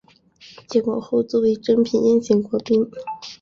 [0.67, 2.89] 建国后作为珍品宴请国宾。